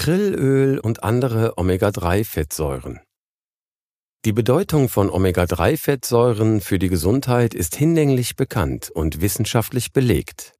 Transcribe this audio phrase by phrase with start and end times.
[0.00, 3.00] Krillöl und andere Omega-3-Fettsäuren.
[4.24, 10.54] Die Bedeutung von Omega-3-Fettsäuren für die Gesundheit ist hinlänglich bekannt und wissenschaftlich belegt.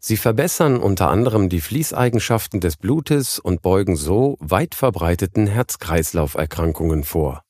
[0.00, 7.42] Sie verbessern unter anderem die Fließeigenschaften des Blutes und beugen so weit verbreiteten Herz-Kreislauf-Erkrankungen vor.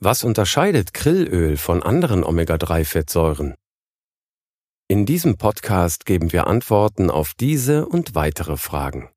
[0.00, 3.56] Was unterscheidet Krillöl von anderen Omega-3-Fettsäuren?
[4.88, 9.10] In diesem Podcast geben wir Antworten auf diese und weitere Fragen.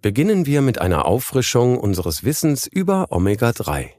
[0.00, 3.90] Beginnen wir mit einer Auffrischung unseres Wissens über Omega-3.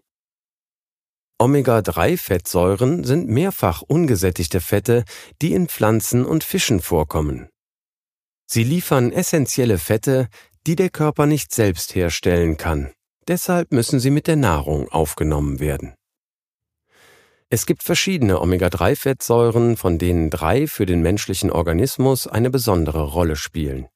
[1.38, 5.04] Omega-3-Fettsäuren sind mehrfach ungesättigte Fette,
[5.42, 7.50] die in Pflanzen und Fischen vorkommen.
[8.46, 10.30] Sie liefern essentielle Fette,
[10.66, 12.94] die der Körper nicht selbst herstellen kann.
[13.28, 15.96] Deshalb müssen sie mit der Nahrung aufgenommen werden.
[17.50, 23.90] Es gibt verschiedene Omega-3-Fettsäuren, von denen drei für den menschlichen Organismus eine besondere Rolle spielen.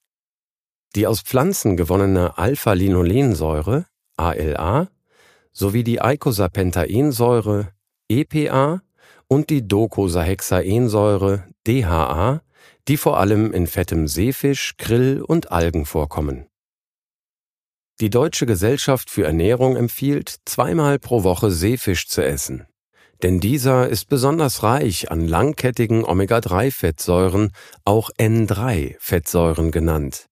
[0.96, 4.90] Die aus Pflanzen gewonnene Alpha-Linolensäure ALA
[5.52, 7.70] sowie die Eicosapentaensäure
[8.10, 8.82] EPA
[9.28, 12.42] und die Docosahexaensäure DHA,
[12.88, 16.48] die vor allem in fettem Seefisch, Krill und Algen vorkommen.
[18.00, 22.68] Die Deutsche Gesellschaft für Ernährung empfiehlt, zweimal pro Woche Seefisch zu essen.
[23.22, 27.52] Denn dieser ist besonders reich an langkettigen Omega-3-Fettsäuren,
[27.86, 30.28] auch N3-Fettsäuren genannt.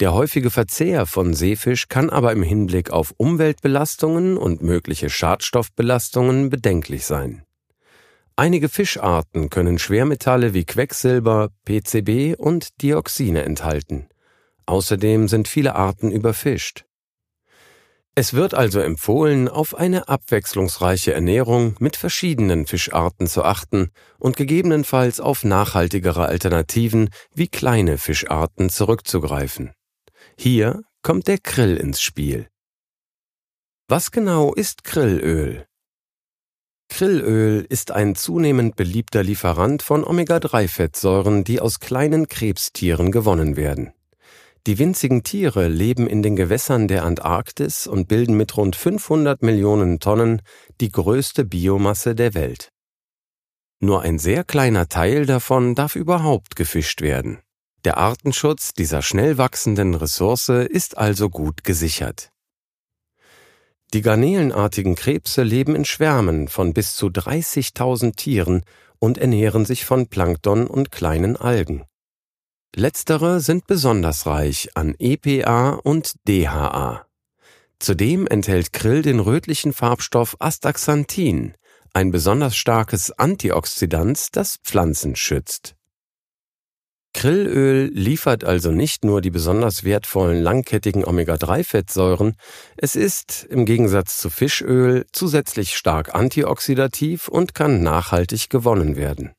[0.00, 7.04] Der häufige Verzehr von Seefisch kann aber im Hinblick auf Umweltbelastungen und mögliche Schadstoffbelastungen bedenklich
[7.04, 7.44] sein.
[8.34, 14.08] Einige Fischarten können Schwermetalle wie Quecksilber, PCB und Dioxine enthalten.
[14.64, 16.86] Außerdem sind viele Arten überfischt.
[18.14, 25.20] Es wird also empfohlen, auf eine abwechslungsreiche Ernährung mit verschiedenen Fischarten zu achten und gegebenenfalls
[25.20, 29.74] auf nachhaltigere Alternativen wie kleine Fischarten zurückzugreifen.
[30.42, 32.48] Hier kommt der Krill ins Spiel.
[33.88, 35.66] Was genau ist Krillöl?
[36.88, 43.92] Krillöl ist ein zunehmend beliebter Lieferant von Omega-3-Fettsäuren, die aus kleinen Krebstieren gewonnen werden.
[44.66, 50.00] Die winzigen Tiere leben in den Gewässern der Antarktis und bilden mit rund 500 Millionen
[50.00, 50.40] Tonnen
[50.80, 52.70] die größte Biomasse der Welt.
[53.78, 57.42] Nur ein sehr kleiner Teil davon darf überhaupt gefischt werden.
[57.84, 62.30] Der Artenschutz dieser schnell wachsenden Ressource ist also gut gesichert.
[63.94, 68.64] Die garnelenartigen Krebse leben in Schwärmen von bis zu 30.000 Tieren
[68.98, 71.84] und ernähren sich von Plankton und kleinen Algen.
[72.76, 77.06] Letztere sind besonders reich an EPA und DHA.
[77.80, 81.54] Zudem enthält Krill den rötlichen Farbstoff Astaxanthin,
[81.94, 85.74] ein besonders starkes Antioxidant, das Pflanzen schützt.
[87.12, 92.36] Krillöl liefert also nicht nur die besonders wertvollen langkettigen Omega-3-Fettsäuren,
[92.76, 99.32] es ist, im Gegensatz zu Fischöl, zusätzlich stark antioxidativ und kann nachhaltig gewonnen werden.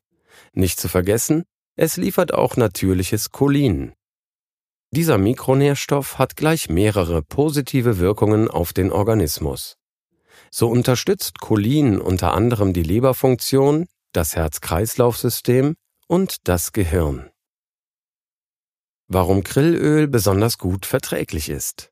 [0.53, 1.45] Nicht zu vergessen,
[1.75, 3.93] es liefert auch natürliches Cholin.
[4.91, 9.77] Dieser Mikronährstoff hat gleich mehrere positive Wirkungen auf den Organismus.
[10.51, 15.75] So unterstützt Cholin unter anderem die Leberfunktion, das Herz-Kreislauf-System
[16.07, 17.29] und das Gehirn.
[19.13, 21.91] Warum Krillöl besonders gut verträglich ist.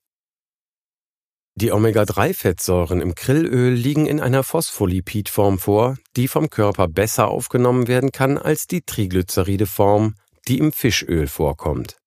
[1.56, 8.14] Die Omega-3-Fettsäuren im Krillöl liegen in einer Phospholipidform vor, die vom Körper besser aufgenommen werden
[8.14, 10.16] kann als die Triglyceride-Form,
[10.48, 11.98] die im Fischöl vorkommt.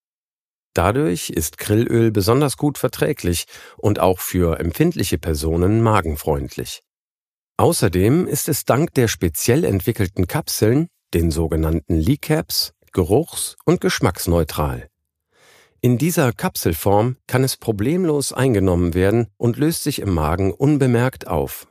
[0.73, 3.45] Dadurch ist Krillöl besonders gut verträglich
[3.77, 6.81] und auch für empfindliche Personen magenfreundlich.
[7.57, 14.89] Außerdem ist es dank der speziell entwickelten Kapseln, den sogenannten Lee-Caps, geruchs- und geschmacksneutral.
[15.85, 21.67] In dieser Kapselform kann es problemlos eingenommen werden und löst sich im Magen unbemerkt auf.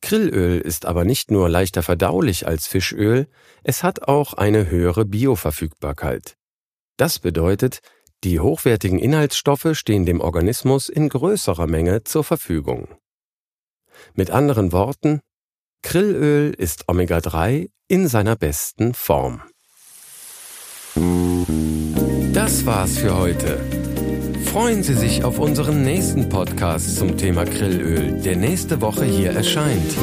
[0.00, 3.26] Krillöl ist aber nicht nur leichter verdaulich als Fischöl,
[3.64, 6.36] es hat auch eine höhere Bioverfügbarkeit.
[6.98, 7.80] Das bedeutet,
[8.22, 12.94] die hochwertigen Inhaltsstoffe stehen dem Organismus in größerer Menge zur Verfügung.
[14.14, 15.18] Mit anderen Worten,
[15.82, 19.42] Krillöl ist Omega-3 in seiner besten Form.
[22.42, 23.60] Das war's für heute.
[24.46, 29.94] Freuen Sie sich auf unseren nächsten Podcast zum Thema Grillöl, der nächste Woche hier erscheint.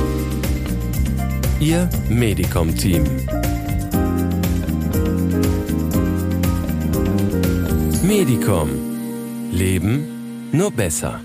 [1.60, 3.06] Ihr Medicom-Team.
[8.04, 8.69] Medicom.
[9.51, 11.19] Leben nur besser.